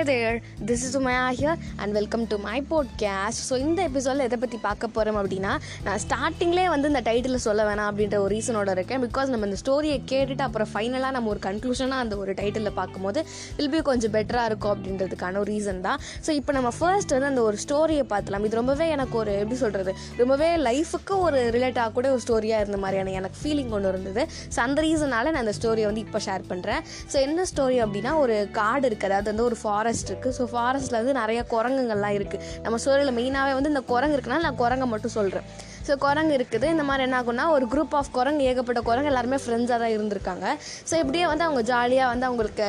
[0.00, 0.36] Hi there
[0.68, 4.88] this is Umaiya here and welcome to my podcast so இந்த எபிசோடில் எதை பற்றி பார்க்க
[4.94, 5.50] போகிறோம் அப்படின்னா
[5.86, 9.00] நான் ஸ்டார்டிங்லேயே வந்து இந்த டைட்டில் சொல்ல வேணாம் அப்படின்ற ஒரு ரீசனோட இருக்கேன்.
[9.06, 13.22] பிகாஸ் நம்ம இந்த ஸ்டோரியை கேட்டுட்டு அப்புறம் ஃபைனலாக நம்ம ஒரு கன்க்ளூஷனாக அந்த ஒரு டைட்டிலில் பார்க்கும்போது
[13.58, 15.98] வில் பி கொஞ்சம் பெட்டராக இருக்கும் அப்படின்றதுக்கான ஒரு ரீசன் தான்.
[16.28, 18.46] ஸோ இப்போ நம்ம ஃபர்ஸ்ட் வந்து அந்த ஒரு ஸ்டோரியை பார்த்தலாம்.
[18.48, 22.80] இது ரொம்பவே எனக்கு ஒரு எப்படி சொல்கிறது ரொம்பவே லைஃபுக்கு ஒரு ரிலேட் ஆக கூட ஒரு ஸ்டோரியாக இருந்த
[22.86, 24.24] மாதிரியான எனக்கு ஃபீலிங் ஒன்று இருந்தது.
[24.56, 28.38] ஸோ அந்த ரீசனால நான் அந்த ஸ்டோரியை வந்து இப்போ ஷேர் பண்ணுறேன் ஸோ என்ன ஸ்டோரி அப்படின்னா ஒரு
[28.60, 29.08] காடு இருக்குது.
[29.12, 33.72] அதாவது வந்து ஒரு ஃபாரஸ்ட் இருக்குது ஸோ ஃபாரஸ்ட்டில் வந்து நிறைய குரங்குங்கள்லாம் இருக்குது நம்ம ஸ்டோரியில் மெயினாகவே வந்து
[33.74, 35.48] இந்த குரங்கு இருக்குன்னா நான் குரங்கை மட்டும் சொல்கிறேன்
[35.86, 36.66] ஸோ குரங்கு இருக்குது.
[36.74, 40.46] இந்த மாதிரி என்ன ஆகும்னா ஒரு குரூப் ஆஃப் குரங்கு ஏகப்பட்ட குரங்கு எல்லாருமே ஃப்ரெண்ட்ஸாக தான் இருந்திருக்காங்க.
[40.90, 42.68] ஸோ இப்படியே வந்து அவங்க ஜாலியாக வந்து அவங்களுக்கு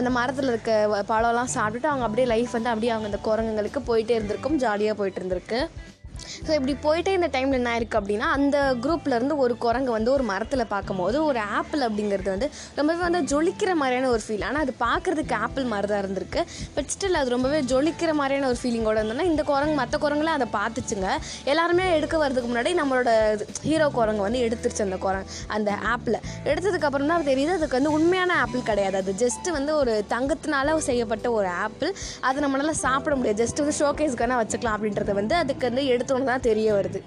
[0.00, 0.72] அந்த மரத்தில் இருக்க
[1.12, 4.58] பழம்லாம் சாப்பிட்டுட்டு அவங்க அப்படியே லைஃப் வந்து அப்படியே அவங்க அந்த குரங்குங்களுக்கு போயிட்டே இருந்திருக்கும்.
[4.64, 5.60] ஜாலியாக போயிட்டு இருந்திருக்கு.
[6.46, 10.64] ஸோ இப்படி போயிட்டே இந்த டைமில் என்ன இருக்குது அப்படின்னா அந்த குரூப்லேருந்து ஒரு குரங்கு வந்து ஒரு மரத்தில்
[10.74, 15.70] பார்க்கும்போது ஒரு ஆப்பிள் அப்படிங்கிறது வந்து ரொம்பவே வந்து ஜொலிக்கிற மாதிரியான ஒரு ஃபீல் ஆனால் அது பார்க்குறதுக்கு ஆப்பிள்
[15.72, 16.40] மாதிரி தான் இருந்திருக்கு.
[16.76, 21.08] பட் ஸ்டில் அது ரொம்பவே ஜொலிக்கிற மாதிரியான ஒரு ஃபீலிங்கோட இருந்தோன்னா இந்த குரங்கு மற்ற குரங்குலாம் அதை பார்த்துச்சுங்க.
[21.52, 23.10] எல்லாருமே எடுக்க வரதுக்கு முன்னாடி நம்மளோட
[23.68, 26.18] ஹீரோ குரங்கு வந்து எடுத்துருச்சு அந்த குரங்கு அந்த ஆப்பில்
[26.50, 28.96] எடுத்ததுக்கப்புறம் தான் தெரியுது அதுக்கு வந்து உண்மையான ஆப்பிள் கிடையாது.
[29.02, 31.92] அது ஜஸ்ட்டு வந்து ஒரு தங்கத்தினால செய்யப்பட்ட ஒரு ஆப்பிள்
[32.28, 33.40] அதை நம்மளால் சாப்பிட முடியாது.
[33.44, 35.84] ஜஸ்ட் வந்து ஷோகேஸ்க்கான வச்சுக்கலாம் அப்படின்றத வந்து அதுக்கு வந்து
[36.18, 37.00] எடுத்தோன்னு தான் தெரிய வருது.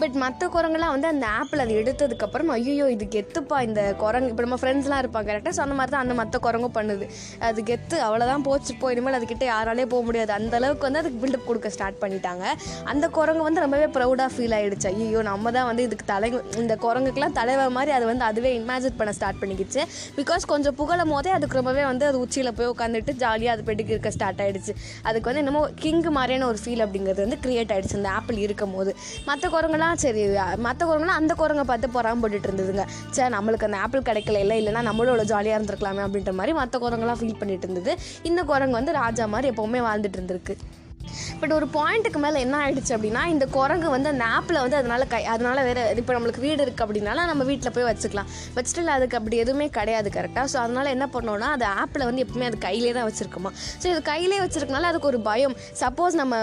[0.00, 4.30] பட் மற்ற குரங்கெல்லாம் வந்து அந்த ஆப்பிள் அது எடுத்ததுக்கப்புறம் ஐயோ இது கெத்துப்பா இந்த குரங்கு.
[4.32, 7.06] இப்போ நம்ம ஃப்ரெண்ட்ஸ்லாம் இருப்பாங்க கரெக்டாக சொன்ன மாதிரி தான் அந்த மற்ற குரங்கும் பண்ணுது.
[7.48, 8.90] அது கெத்து அவ்வளோதான் போச்சு போ.
[8.94, 10.32] இனிமேல் அதுக்கிட்ட யாராலே போக முடியாது.
[10.38, 12.44] அந்த அளவுக்கு வந்து அதுக்கு பில்டப் கொடுக்க ஸ்டார்ட் பண்ணிட்டாங்க.
[12.92, 16.30] அந்த குரங்கு வந்து ரொம்பவே ப்ரௌடாக ஃபீல் ஆகிடுச்சு ஐயோ நம்ம தான் வந்து இதுக்கு தலை
[16.62, 19.82] இந்த குரங்குக்கெல்லாம் தலைவர் மாதிரி அது வந்து அதுவே இமேஜின் பண்ண ஸ்டார்ட் பண்ணிக்கிச்சு.
[20.20, 24.12] பிகாஸ் கொஞ்சம் புகழும் போதே அதுக்கு ரொம்பவே வந்து அது உச்சியில் போய் உட்காந்துட்டு ஜாலியாக அது பெட்டுக்கு இருக்க
[24.16, 24.72] ஸ்டார்ட் ஆகிடுச்சு
[25.08, 28.90] அதுக்கு வந்து என்னமோ கிங் மாதிரியான ஒரு ஃபீல் அப்படிங்கிறது வந்து க்ரியேட் ஆகிடுச்சு அந்த ஆப்பிள் இருக்கும் போது
[29.30, 30.22] மற்ற குரங்கெல்லாம் சரி
[30.66, 32.84] மற்ற குரங்குனா அந்த குரங்கை பார்த்து பொறாம போட்டுட்டு இருந்ததுங்க.
[33.10, 37.38] சே நம்மளுக்கு அந்த ஆப்பிள் கிடைக்கல இல்லை நம்மளும் நம்மளோட ஜாலியாக இருந்திருக்கலாமே அப்படின்ற மாதிரி மற்ற குரங்கெல்லாம் ஃபீல்
[37.38, 37.94] பண்ணிட்டு இருந்தது.
[38.22, 40.56] இந்த குரங்கு வந்து ராஜா மாதிரி எப்போவுமே வாழ்ந்துட்டு இருந்திருக்கு.
[41.40, 45.22] பட் ஒரு பாயிண்ட்டுக்கு மேலே என்ன ஆகிடுச்சு அப்படின்னா இந்த குரங்கு வந்து அந்த ஆப்பில் வந்து அதனால் கை
[45.34, 48.28] அதனால் வேறு இப்போ நம்மளுக்கு வீடு இருக்குது அப்படின்னால நம்ம வீட்டில் போய் வச்சுக்கலாம்.
[48.56, 52.48] பட் ஸ்டில் அதுக்கு அப்படி எதுவுமே கிடையாது கரெக்டாக ஸோ அதனால் என்ன பண்ணோன்னா அது ஆப்பில் வந்து எப்பவுமே
[52.50, 53.52] அது கையிலே தான் வச்சுருக்கோமா?
[53.82, 55.54] ஸோ இது கையிலே வச்சுருக்கனால அதுக்கு ஒரு பயம்.
[55.82, 56.34] சப்போஸ் நம்ம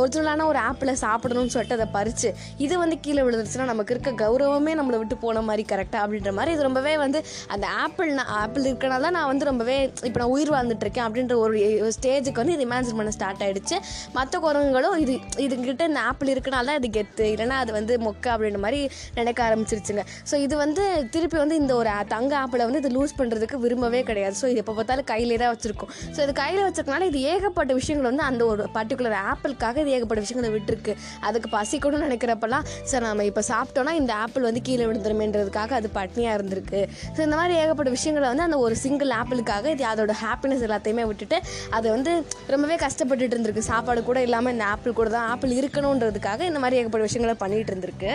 [0.00, 2.30] ஒரிஜினலான ஒரு ஆப்பில் சாப்பிடணும்னு சொல்லிட்டு அதை பறித்து
[2.64, 6.66] இது வந்து கீழே விழுந்துருச்சுன்னா நமக்கு இருக்க கௌரவமே நம்மளை விட்டு போன மாதிரி கரெக்டாக அப்படின்ற மாதிரி இது
[6.68, 7.18] ரொம்பவே வந்து
[7.54, 9.76] அந்த ஆப்பிள் நான் ஆப்பிள் இருக்கனால தான் நான் வந்து ரொம்பவே
[10.08, 11.58] இப்போ நான் உயிர் வாழ்ந்துட்டு இருக்கேன் அப்படின்ற ஒரு
[11.96, 13.76] ஸ்டேஜுக்கு வந்து இது இமேஜின் பண்ண ஸ்டார்ட் ஆகிடுச்சு
[14.18, 15.14] மற்ற குரங்குகளும் இது
[15.46, 17.26] இதுங்கிட்ட இந்த ஆப்பிள் இருக்கனால தான் இது கெத்து.
[17.34, 18.80] இல்லைன்னா அது வந்து மொக்க அப்படின்ற மாதிரி
[19.18, 20.04] நினைக்க ஆரம்பிச்சிருச்சுங்க.
[20.30, 20.84] ஸோ இது வந்து
[21.16, 24.36] திருப்பி வந்து இந்த ஒரு தங்க ஆப்பிளை வந்து இது லூஸ் பண்ணுறதுக்கு விரும்பவே கிடையாது.
[24.40, 25.92] ஸோ இது எப்போ பார்த்தாலும் கையிலே தான் வச்சுருக்கோம்.
[26.14, 30.50] ஸோ இது கையில் வச்சிருக்கனால இது ஏகப்பட்ட விஷயங்கள் வந்து அந்த ஒரு பர்டிகுலர் ஆப்பிளுக்காக இது ஏகப்பட்ட விஷயங்களை
[30.56, 30.94] விட்டுருக்கு.
[31.28, 36.80] அதுக்கு பசிக்கணும்னு நினைக்கிறப்பெல்லாம் சார் நம்ம இப்போ சாப்பிட்டோன்னா இந்த ஆப்பிள் வந்து கீழே விழுந்துருமேன்றதுக்காக அது பட்னியாக இருந்திருக்கு.
[37.16, 41.38] ஸோ இந்த மாதிரி ஏகப்பட்ட விஷயங்களை வந்து அந்த ஒரு சிங்கிள் ஆப்பிளுக்காக இது அதோட ஹாப்பினஸ் எல்லாத்தையுமே விட்டுட்டு
[41.78, 42.12] அது வந்து
[42.54, 43.64] ரொம்பவே கஷ்டப்பட்டுட்டு இருந்திருக்கு.
[43.78, 48.12] சாப்பாடு கூட இல்லாமல் இந்த ஆப்பிள் கூட தான் ஆப்பிள் இருக்கணுன்றதுக்காக இந்த மாதிரி ஏகப்பட்ட விஷயங்களை பண்ணிட்டு இருந்திருக்கு.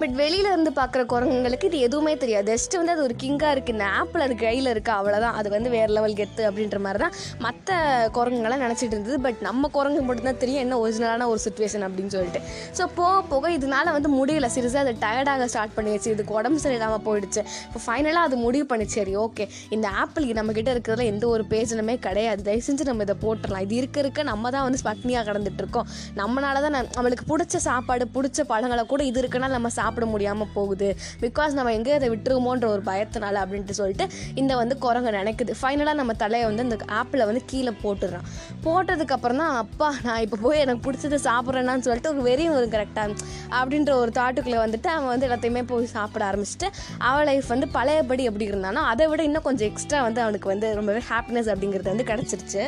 [0.00, 2.46] பட் வெளியில இருந்து பார்க்குற குரங்குங்களுக்கு இது எதுவுமே தெரியாது.
[2.52, 5.92] ஜஸ்ட் வந்து அது ஒரு கிங்காக இருக்குது இந்த ஆப்பிள் அது கையில் இருக்குது அவ்வளோதான் அது வந்து வேறு
[5.96, 7.14] லெவல் கெத்து அப்படின்ற மாதிரி தான்
[7.46, 7.78] மற்ற
[8.18, 9.18] குரங்குங்களாம் நினச்சிட்டு இருந்தது.
[9.26, 12.42] பட் நம்ம குரங்கு மட்டும்தான் தெரியும் என்ன ஒரிஜினலான ஒரு சுச்சுவேஷன் அப்படின்னு சொல்லிட்டு.
[12.78, 14.48] ஸோ போக போக இதனால வந்து முடியல.
[14.56, 16.10] சிறுசாக அது டயர்டாக ஸ்டார்ட் பண்ணிடுச்சு.
[16.16, 17.42] இதுக்கு உடம்பு சரியில்லாமல் போயிடுச்சு.
[17.68, 19.46] இப்போ ஃபைனலாக அது முடிவு பண்ணிச்சு சரி ஓகே
[19.76, 22.40] இந்த ஆப்பிள் நம்ம கிட்ட இருக்கிறதுல எந்த ஒரு பேஜனுமே கிடையாது.
[22.48, 23.64] தயவு செஞ்சு நம்ம இதை போட்டுடலாம்.
[23.66, 25.86] இது இருக்க இருக்க நம்ம தான் வந்து பட்னியாக கடந்துட்டு இருக்கோம்.
[26.20, 30.96] நம்மளால தான் நம்மளுக்கு பிடிச்ச சாப்பாடு பிடிச்ச பழங்களை கூட இது இருக்குன்னா நம்ம சாப்பிட முடியாமல் போகுது.
[31.20, 35.54] பிகாஸ் நம்ம எங்கே அதை விட்டுருமோன்ற ஒரு பயத்தினால அப்படின்ட்டு சொல்லிட்டு இந்த வந்து குரங்கு நினைக்குது.
[35.62, 38.26] ஃபைனலாக நம்ம தலையை வந்து அந்த ஆப்பிளை வந்து கீழே போட்டுடுறான்.
[38.66, 43.16] போட்டதுக்கப்புறம் தான் அப்பா நான் இப்போ போய் எனக்கு பிடிச்சதை சாப்பிட்றேன்னான்னு சொல்லிட்டு ஒரு வெறியும் ஒரு கரெக்டாக
[43.60, 48.50] அப்படின்ற ஒரு தாட்டுக்குள்ளே வந்துட்டு அவன் வந்து எல்லாத்தையுமே போய் சாப்பிட ஆரம்பிச்சிட்டு அவன் லைஃப் வந்து பழையபடி எப்படி
[48.52, 52.64] இருந்தானோ அதை விட இன்னும் கொஞ்சம் எக்ஸ்ட்ரா வந்து அவனுக்கு வந்து ரொம்பவே ஹாப்பினஸ் அப்படிங்கிறது வந்து கிடச்சிருச்சு.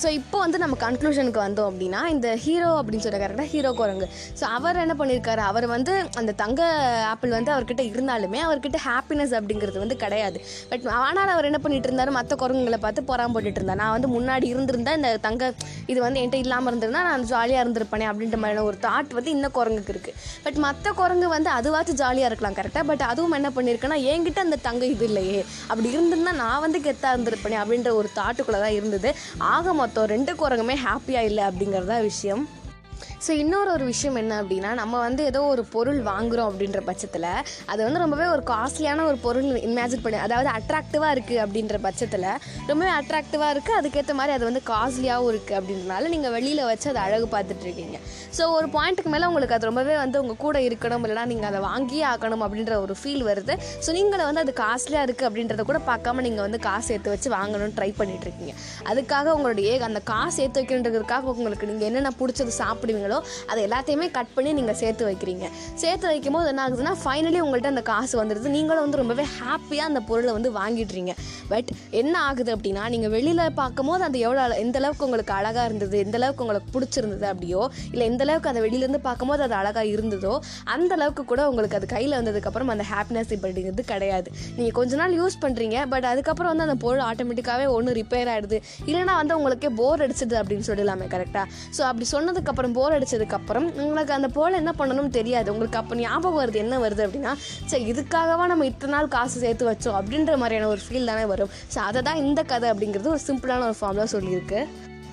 [0.00, 4.06] ஸோ இப்போ வந்து நம்ம கன்க்ளூஷனுக்கு வந்தோம் அப்படின்னா இந்த ஹீரோ அப்படின்னு சொல்ல கரெக்டாக ஹீரோ குரங்கு.
[4.38, 6.60] ஸோ அவர் என்ன பண்ணியிருக்காரு அவர் வந்து அந்த தங்க
[7.10, 10.38] ஆப்பிள் வந்து அவர்கிட்ட இருந்தாலுமே அவர்கிட்ட ஹாப்பினஸ் அப்படிங்கிறது வந்து கிடையாது.
[10.70, 14.48] பட் ஆனால் அவர் என்ன பண்ணிட்டு இருந்தாரு மற்ற குரங்குகளை பார்த்து பொறாம போட்டுட்டு இருந்தார் நான் வந்து முன்னாடி
[14.54, 15.52] இருந்திருந்தா இந்த தங்க
[15.92, 19.94] இது வந்து என்கிட்ட இல்லாமல் இருந்திருந்தா நான் ஜாலியாக இருந்திருப்பேனே அப்படின்ற மாதிரியான ஒரு தாட் வந்து இன்னும் குரங்குக்கு
[19.96, 20.16] இருக்குது
[20.46, 24.82] பட் மற்ற குரங்கு வந்து அதுவாச்சும் ஜாலியாக இருக்கலாம் கரெக்டாக பட் அதுவும் என்ன பண்ணியிருக்குன்னா என்கிட்ட அந்த தங்க
[24.94, 25.38] இது இல்லையே.
[25.70, 29.08] அப்படி இருந்திருந்தா நான் வந்து கெத்தாக இருந்திருப்பேனே அப்படின்ற ஒரு தாட்டுக்குள்ளே தான் இருந்தது.
[29.54, 32.42] ஆக மொத்தம் ரெண்டு குரங்குமே ஹாப்பியாக இல்லை அப்படிங்கிறதா விஷயம்.
[33.26, 37.28] ஸோ இன்னொரு ஒரு விஷயம் என்ன அப்படின்னா நம்ம வந்து ஏதோ ஒரு பொருள் வாங்குகிறோம் அப்படின்ற பட்சத்தில்
[37.66, 42.28] அது வந்து ரொம்பவே ஒரு காஸ்ட்லியான ஒரு பொருள் இமேஜின் பண்ணி அதாவது அட்ராக்டிவாக இருக்குது அப்படின்ற பட்சத்தில்
[42.68, 47.28] ரொம்பவே அட்ராக்டிவாக இருக்குது அதுக்கேற்ற மாதிரி அது வந்து காஸ்ட்லியாகவும் இருக்குது அப்படின்றனால நீங்கள் வெளியில் வச்சு அதை அழகு
[47.36, 47.96] பார்த்துட்ருக்கீங்க
[48.38, 52.04] ஸோ ஒரு பாயிண்ட்டுக்கு மேலே உங்களுக்கு அது ரொம்பவே வந்து உங்கள் கூட இருக்கணும் இல்லைனா நீங்கள் அதை வாங்கியே
[52.12, 53.54] ஆக்கணும் அப்படின்ற ஒரு ஃபீல் வருது.
[53.86, 57.76] ஸோ நீங்களை வந்து அது காஸ்ட்லியாக இருக்குது அப்படின்றத கூட பார்க்காம நீங்கள் வந்து காசு சேர்த்து வச்சு வாங்கணும்னு
[57.78, 58.54] ட்ரை பண்ணிகிட்ருக்கீங்க
[58.90, 62.52] அதுக்காக உங்களுடைய அந்த காசு சேர்த்து வைக்கணுன்றதுக்காக உங்களுக்கு நீங்கள் என்னென்ன பிடிச்சது
[62.92, 63.18] சாப்பிடுவீங்களோ
[63.50, 65.46] அதை எல்லாத்தையுமே கட் பண்ணி நீங்கள் சேர்த்து வைக்கிறீங்க.
[65.82, 70.00] சேர்த்து வைக்கும் போது என்ன ஆகுதுன்னா ஃபைனலி உங்கள்கிட்ட அந்த காசு வந்துடுது நீங்களும் வந்து ரொம்பவே ஹாப்பியாக அந்த
[70.08, 71.12] பொருளை வந்து வாங்கிடுறீங்க.
[71.52, 76.16] பட் என்ன ஆகுது அப்படின்னா நீங்கள் வெளியில் பார்க்கும்போது அது எவ்வளோ எந்த அளவுக்கு உங்களுக்கு அழகாக இருந்தது எந்த
[76.20, 77.62] அளவுக்கு உங்களுக்கு பிடிச்சிருந்தது அப்படியோ
[77.92, 80.34] இல்லை எந்த அளவுக்கு அதை வெளியிலேருந்து பார்க்கும்போது அது அழகாக இருந்ததோ
[80.74, 84.28] அந்த அளவுக்கு கூட உங்களுக்கு அது கையில் வந்ததுக்கப்புறம் அந்த ஹாப்பினஸ் அப்படிங்கிறது கிடையாது.
[84.56, 89.14] நீங்கள் கொஞ்ச நாள் யூஸ் பண்ணுறீங்க பட் அதுக்கப்புறம் வந்து அந்த பொருள் ஆட்டோமேட்டிக்காகவே ஒன்று ரிப்பேர் ஆகிடுது இல்லைனா
[89.20, 91.46] வந்து உங்களுக்கே போர் அடிச்சிடுது அப்படின்னு சொல்லலாமே கரெக்டாக
[91.76, 95.48] ஸோ அப்படி சொன்னதுக்கப்புறம் போர் அடிச்சதுக்கப்புறம் உங்களுக்கு அந்த போல் என்ன பண்ணணும்னு தெரியாது.
[95.54, 97.34] உங்களுக்கு அப்போ ஞாபகம் வருது என்ன வருது அப்படின்னா
[97.72, 101.52] சரி இதுக்காகவா நம்ம இத்தனை நாள் காசு சேர்த்து வச்சோம் அப்படின்ற மாதிரியான ஒரு ஃபீல் தானே வரும்.
[101.74, 104.60] ஸோ அதை தான் இந்த கதை அப்படிங்கிறது ஒரு சிம்பிளான ஒரு ஃபார்மில் சொல்லியிருக்கு.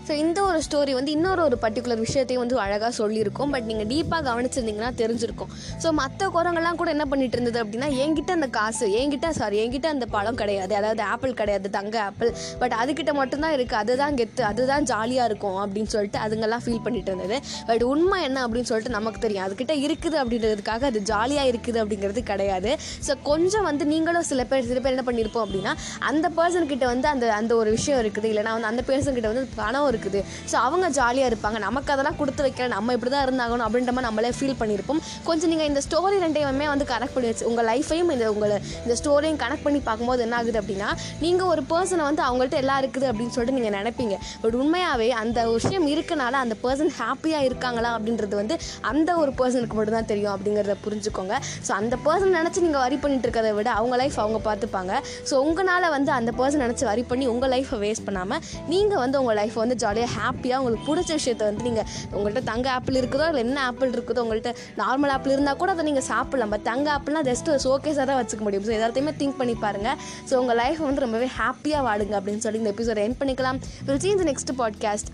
[0.09, 3.49] ஸோ இந்த ஒரு ஸ்டோரி வந்து இன்னொரு ஒரு பர்டிகுலர் விஷயத்தையும் வந்து அழகாக சொல்லியிருக்கும்.
[3.53, 5.51] பட் நீங்கள் டீப்பாக கவனிச்சிருந்தீங்கன்னா தெரிஞ்சிருக்கும்.
[5.83, 10.05] ஸோ மற்ற குரங்கெல்லாம் கூட என்ன பண்ணிட்டு இருந்தது அப்படின்னா என்கிட்ட அந்த காசு என்கிட்ட சாரி என்கிட்ட அந்த
[10.15, 10.73] பழம் கிடையாது.
[10.79, 15.91] அதாவது ஆப்பிள் கிடையாது தங்க ஆப்பிள் பட் அதுக்கிட்ட மட்டும்தான் இருக்குது அதுதான் கெத்து அதுதான் ஜாலியாக இருக்கும் அப்படின்னு
[15.95, 17.37] சொல்லிட்டு அதுங்கெல்லாம் ஃபீல் பண்ணிட்டு இருந்தது.
[17.69, 19.45] பட் உண்மை என்ன அப்படின்னு சொல்லிட்டு நமக்கு தெரியும்.
[19.47, 22.73] அதுக்கிட்ட இருக்குது அப்படின்றதுக்காக அது ஜாலியாக இருக்குது அப்படிங்கிறது கிடையாது.
[23.09, 25.75] ஸோ கொஞ்சம் வந்து நீங்களும் சில பேர் சில பேர் என்ன பண்ணியிருப்போம் அப்படின்னா
[26.11, 28.29] அந்த பர்சன்கிட்ட வந்து அந்த அந்த ஒரு விஷயம் இருக்குது.
[28.33, 30.21] இல்லைனா வந்து அந்த பர்சன்கிட்ட வந்து பணம் இருக்குது இருக்குது.
[30.51, 31.59] ஸோ அவங்க ஜாலியாக இருப்பாங்க.
[31.67, 32.69] நமக்கு அதெல்லாம் கொடுத்து வைக்கல.
[32.75, 35.01] நம்ம இப்படி தான் இருந்தாங்கணும் அப்படின்ற மாதிரி நம்மளே ஃபீல் பண்ணியிருப்போம்.
[35.29, 39.39] கொஞ்சம் நீங்கள் இந்த ஸ்டோரி ரெண்டையுமே வந்து கனெக்ட் பண்ணி வச்சு உங்கள் லைஃபையும் இந்த உங்களை இந்த ஸ்டோரியும்
[39.43, 40.89] கனெக்ட் பண்ணி பார்க்கும்போது என்ன ஆகுது அப்படின்னா
[41.25, 44.15] நீங்கள் ஒரு பர்சனை வந்து அவங்கள்ட்ட எல்லாம் இருக்குது அப்படின்னு சொல்லிட்டு நீங்கள் நினைப்பீங்க.
[44.43, 48.55] பட் உண்மையாகவே அந்த விஷயம் இருக்கனால அந்த பர்சன் ஹாப்பியாக இருக்காங்களா அப்படின்றது வந்து
[48.91, 51.35] அந்த ஒரு பர்சனுக்கு மட்டும்தான் தெரியும் அப்படிங்கிறத புரிஞ்சுக்கோங்க.
[51.67, 54.93] ஸோ அந்த பர்சன் நினச்சி நீங்கள் வரி பண்ணிட்டு இருக்கிறத விட அவங்க லைஃப் அவங்க பார்த்துப்பாங்க.
[55.29, 58.41] ஸோ உங்களால் வந்து அந்த பர்சன் நினச்சி வரி பண்ணி உங்கள் லைஃப்பை வேஸ்ட் பண்ணாமல்
[58.73, 62.99] நீங்கள் வந்து உங்கள் லைஃப்பை வந்து ஜாலியாக ஹாப்பியாக உங்களுக்கு பிடிச்ச விஷயத்த வந்து நீங்கள் உங்கள்கிட்ட தங்க ஆப்பிள்
[63.01, 66.53] இருக்குதோ இல்லை என்ன ஆப்பிள் இருக்குதோ உங்கள்கிட்ட நார்மல் ஆப்பிள் இருந்தால் கூட அதை நீங்கள் சாப்பிடலாம்.
[66.55, 68.67] பட் தங்க ஆப்பிள்னா ஜஸ்ட் ஒரு ஷோகேஸாக தான் வச்சுக்க முடியும்.
[68.69, 69.97] ஸோ எல்லாத்தையுமே திங்க் பண்ணி பாருங்கள்
[70.31, 73.61] ஸோ உங்கள் லைஃப் வந்து ரொம்பவே ஹாப்பியாக வாடுங்க அப்படின்னு சொல்லி இந்த எபிசோட என் பண்ணிக்கலாம்.
[73.87, 75.05] Will seen next the next podcast.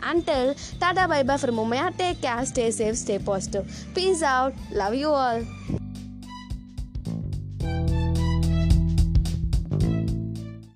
[0.81, 3.65] Tata bye bye for மும்மையா take care stay safe stay positive
[3.97, 5.43] peace out love you all